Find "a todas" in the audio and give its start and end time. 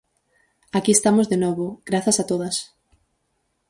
2.19-2.55